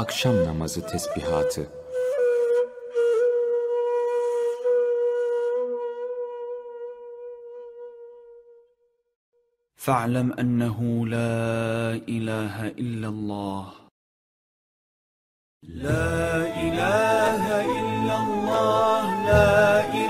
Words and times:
Akşam 0.00 0.44
namazı 0.44 0.86
tesbihatı. 0.86 1.62
فاعلم 9.86 10.28
أنه 10.42 10.78
لا 11.16 11.38
إله 12.16 12.56
إلا 12.82 13.08
الله 13.14 13.66
لا 15.86 16.16
إله 16.66 17.44
إلا 17.78 18.14
الله 18.24 19.04
لا 19.30 19.60
إله 20.02 20.09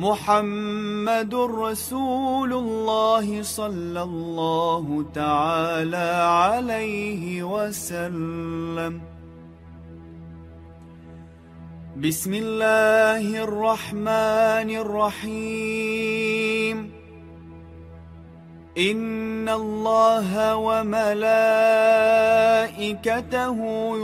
محمد 0.00 1.34
رسول 1.34 2.52
الله 2.52 3.42
صلى 3.42 4.02
الله 4.02 5.04
تعالى 5.14 6.10
عليه 6.24 7.42
وسلم. 7.42 9.00
بسم 12.00 12.32
الله 12.34 13.44
الرحمن 13.44 14.68
الرحيم. 14.84 16.76
إن 18.78 19.48
الله 19.48 20.56
وملائكته 20.56 21.18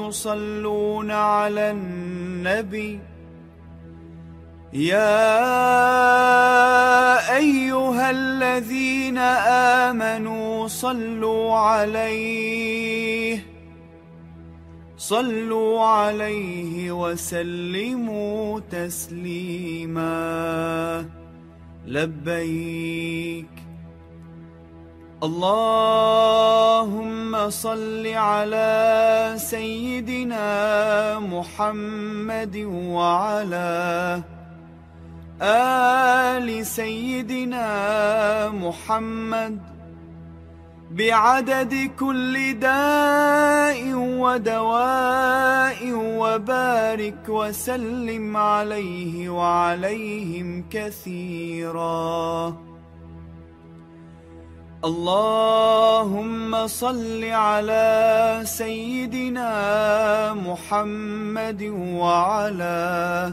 يصلون 0.09 1.11
على 1.11 1.71
النبي 1.71 3.16
يا 4.77 5.17
أيها 7.37 8.11
الذين 8.11 9.19
آمنوا 9.89 10.69
صلوا 10.69 11.55
عليه 11.55 13.47
صلوا 14.99 15.81
عليه 15.81 16.93
وسلموا 16.93 18.61
تسليما. 18.71 20.07
لبيك. 21.87 23.47
اللهم 25.23 27.51
صل 27.51 28.07
على 28.07 29.33
سيدنا 29.37 31.19
محمد 31.19 32.57
وعلى 32.67 34.23
آل 35.43 36.67
سيدنا 36.67 37.69
محمد 38.49 39.59
بعدد 40.91 41.91
كل 41.99 42.59
داء 42.61 43.93
ودواء 43.95 45.93
وبارك 45.93 47.29
وسلم 47.29 48.37
عليه 48.37 49.29
وعليهم 49.29 50.65
كثيراً. 50.71 52.57
اللهم 54.85 56.67
صل 56.67 57.25
على 57.25 58.41
سيدنا 58.45 59.51
محمد 60.35 61.63
وعلى 61.73 63.33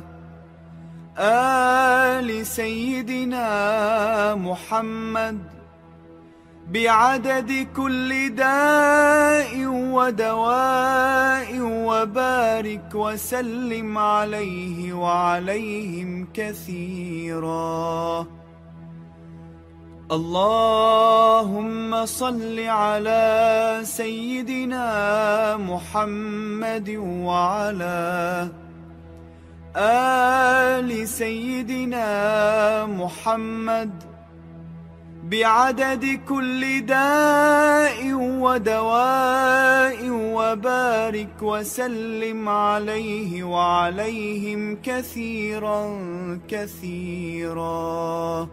آل 1.18 2.46
سيدنا 2.46 4.35
محمد 4.35 5.40
بعدد 6.72 7.68
كل 7.75 8.35
داء 8.35 9.66
ودواء 9.68 11.59
وبارك 11.62 12.96
وسلم 12.96 13.97
عليه 13.97 14.94
وعليهم 14.94 16.28
كثيراً. 16.34 18.25
اللهم 20.12 22.06
صل 22.06 22.59
على 22.59 23.80
سيدنا 23.84 24.88
محمد 25.57 26.90
وعلى 27.00 28.47
آل 29.75 31.07
سيدنا 31.07 32.86
محمد 32.86 34.03
بعدد 35.24 36.19
كل 36.30 36.86
داء 36.86 38.13
ودواء 38.13 40.09
وبارك 40.09 41.42
وسلم 41.42 42.50
عليه 42.50 43.44
وعليهم 43.44 44.77
كثيرا 44.83 45.97
كثيرا. 46.47 48.47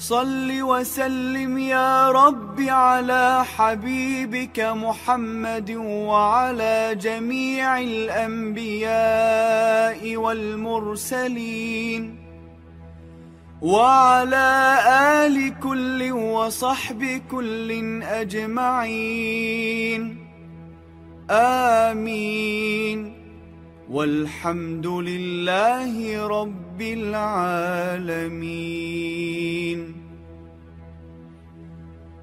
صل 0.00 0.62
وسلم 0.62 1.58
يا 1.58 2.10
رب 2.10 2.60
على 2.60 3.44
حبيبك 3.56 4.60
محمد 4.60 5.70
وعلى 5.76 6.96
جميع 7.00 7.80
الأنبياء 7.80 8.86
والمرسلين 10.16 12.16
وعلى 13.62 14.78
آل 15.26 15.60
كل 15.60 16.12
وصحب 16.12 17.20
كل 17.30 18.02
أجمعين. 18.02 20.16
آمين. 21.30 23.20
والحمد 23.90 24.86
لله 24.86 26.26
رب 26.26 26.82
العالمين. 26.82 29.59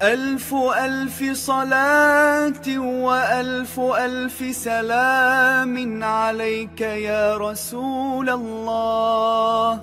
ألف 0.02 0.54
ألف 0.54 1.32
صلاة 1.32 2.78
وألف 2.78 3.80
ألف 3.80 4.56
سلام 4.56 6.04
عليك 6.04 6.80
يا 6.80 7.36
رسول 7.36 8.30
الله. 8.30 9.80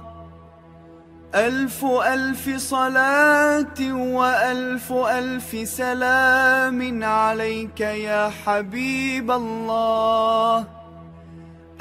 ألف 1.36 1.86
ألف 1.86 2.58
صلاة 2.58 3.80
وألف 3.94 4.92
ألف 4.92 5.70
سلام 5.70 7.04
عليك 7.04 7.80
يا 7.80 8.32
حبيب 8.46 9.32
الله. 9.32 10.85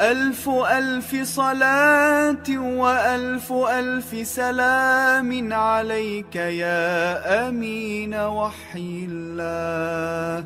ألف 0.01 0.49
ألف 0.49 1.23
صلاة 1.23 2.49
وألف 2.59 3.53
ألف 3.53 4.27
سلام 4.27 5.53
عليك 5.53 6.37
يا 6.37 7.49
أمين 7.49 8.15
وحي 8.15 9.07
الله. 9.11 10.45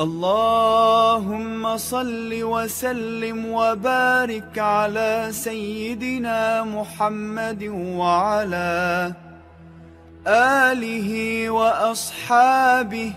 اللهم 0.00 1.76
صل 1.76 2.30
وسلم 2.42 3.46
وبارك 3.46 4.58
على 4.58 5.28
سيدنا 5.30 6.64
محمد 6.64 7.62
وعلى 7.72 9.12
آله 10.26 11.10
وأصحابه 11.50 13.12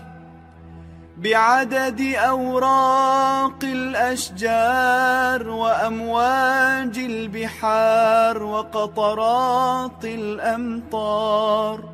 بعدد 1.22 2.00
أوراق 2.16 3.64
الأشجار 3.64 5.48
وأمواج 5.48 6.98
البحار 6.98 8.42
وقطرات 8.42 10.04
الأمطار. 10.04 11.84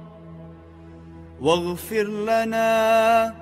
واغفر 1.40 2.04
لنا 2.04 3.34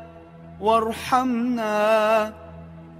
وارحمنا 0.60 2.32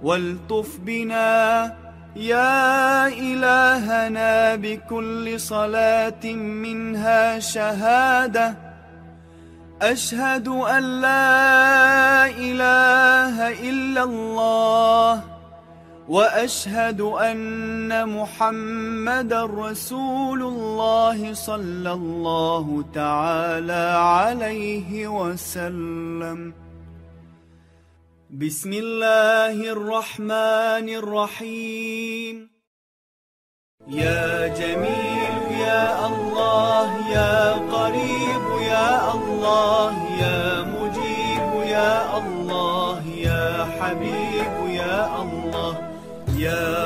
والطف 0.03 0.77
بنا. 0.79 1.73
يا 2.15 3.07
إلهنا 3.07 4.55
بكل 4.55 5.39
صلاة 5.39 6.25
منها 6.33 7.39
شهادة. 7.39 8.74
أشهد 9.81 10.47
أن 10.47 11.01
لا 11.01 12.27
إله 12.31 13.35
إلا 13.69 14.03
الله 14.03 15.23
وأشهد 16.07 17.01
أن 17.01 18.09
محمد 18.09 19.33
رسول 19.33 20.41
الله 20.43 21.33
صلى 21.33 21.91
الله 21.91 22.85
تعالى 22.93 23.85
عليه 23.99 25.07
وسلم. 25.07 26.53
بسم 28.31 28.71
الله 28.73 29.57
الرحمن 29.71 30.87
الرحيم. 30.89 32.54
يا 33.89 34.47
جميل 34.47 35.59
يا 35.61 36.07
الله 36.07 36.89
يا 37.11 37.51
قريب 37.53 38.45
يا 38.61 39.13
الله 39.13 39.93
يا 40.21 40.61
مجيب 40.63 41.69
يا 41.69 42.17
الله 42.17 43.01
يا 43.17 43.67
حبيب 43.79 44.55
يا 44.69 45.21
الله 45.21 45.73
يا 46.37 46.84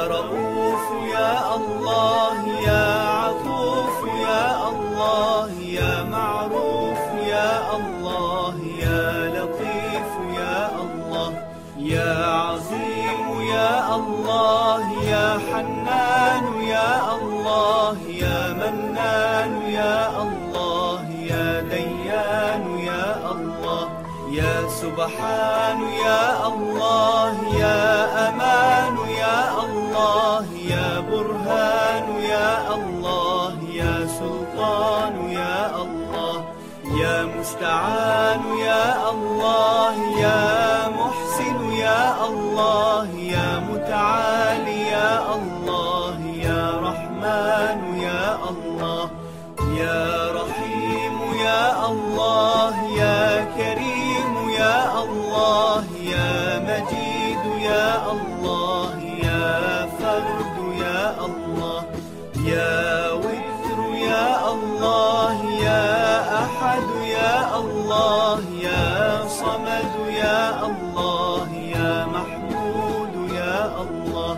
يا 19.80 20.22
الله 20.26 21.02
يا 21.32 21.50
ديان 21.76 22.64
يا 22.92 23.06
الله 23.34 23.86
يا 24.40 24.56
سبحان 24.82 25.80
يا 26.06 26.24
الله 26.52 27.34
يا 27.64 27.84
أمان 28.30 28.96
يا 29.24 29.40
الله 29.64 30.46
يا 30.74 30.90
برهان 31.10 32.08
يا 32.36 32.52
الله 32.78 33.54
يا 33.82 33.96
سلطان 34.20 35.16
يا 35.42 35.58
الله 35.84 36.36
يا 37.02 37.16
مستعان 37.36 38.44
يا 38.70 38.86
الله 39.14 39.96
يا 40.26 40.44
محسن 41.00 41.58
يا 41.86 42.04
الله 42.30 43.10
يا 56.70 56.82
مجيد 56.82 57.62
يا 57.62 58.12
الله 58.12 58.94
يا 59.24 59.86
فرد 60.00 60.58
يا 60.82 61.26
الله 61.26 61.84
يا 62.46 63.12
وتر 63.12 63.80
يا 63.96 64.52
الله 64.54 65.38
يا 65.46 65.86
أحد 66.44 66.88
يا 67.06 67.58
الله 67.60 68.40
يا 68.62 69.28
صمد 69.28 69.94
يا 70.10 70.66
الله 70.66 71.48
يا 71.76 72.06
محمود 72.06 73.32
يا 73.34 73.82
الله 73.82 74.38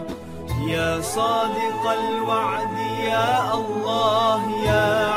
يا 0.68 1.02
صادق 1.02 1.84
الوعد 2.00 2.78
يا 3.04 3.54
الله 3.54 4.42
يا 4.66 5.11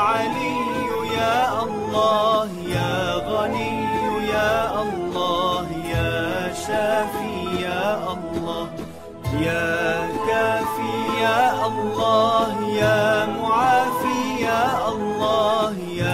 يا 9.45 10.07
كافي 10.27 11.21
يا 11.21 11.67
الله 11.67 12.69
يا 12.81 13.25
معافي 13.25 14.41
يا 14.41 14.87
الله 14.87 15.73
يا 15.93 16.04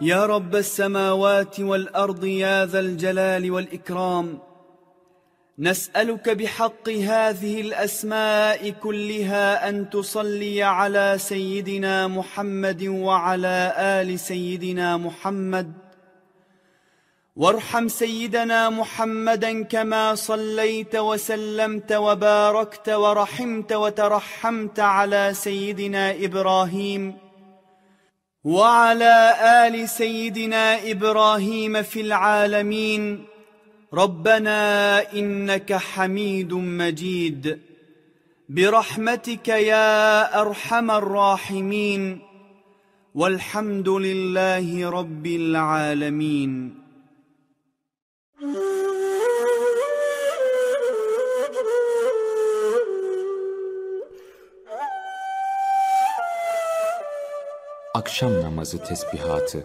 يا 0.00 0.26
رب 0.26 0.56
السماوات 0.56 1.60
والأرض 1.60 2.24
يا 2.24 2.66
ذا 2.66 2.80
الجلال 2.80 3.50
والإكرام. 3.50 4.38
نسألك 5.58 6.28
بحق 6.28 6.88
هذه 6.88 7.60
الأسماء 7.60 8.70
كلها 8.70 9.68
أن 9.68 9.90
تصلي 9.90 10.62
على 10.62 11.14
سيدنا 11.18 12.08
محمد 12.08 12.82
وعلى 12.82 13.74
آل 13.78 14.20
سيدنا 14.20 14.96
محمد. 14.96 15.72
وارحم 17.36 17.88
سيدنا 17.88 18.70
محمدا 18.70 19.62
كما 19.64 20.14
صليت 20.14 20.96
وسلمت 20.96 21.92
وباركت 21.92 22.88
ورحمت 22.88 23.72
وترحمت 23.72 24.80
على 24.80 25.30
سيدنا 25.34 26.10
إبراهيم. 26.10 27.25
وعلى 28.46 29.34
آل 29.40 29.88
سيدنا 29.88 30.90
إبراهيم 30.90 31.82
في 31.82 32.00
العالمين. 32.00 33.24
ربنا 33.94 35.12
إنك 35.12 35.72
حميد 35.72 36.52
مجيد. 36.52 37.58
برحمتك 38.48 39.48
يا 39.48 40.40
أرحم 40.40 40.90
الراحمين. 40.90 42.18
والحمد 43.14 43.88
لله 43.88 44.90
رب 44.90 45.26
العالمين. 45.26 46.85
Akşam 57.96 58.42
namazı 58.42 58.78
tesbihatı 58.78 59.64